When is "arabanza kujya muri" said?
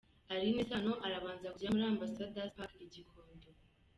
1.05-1.85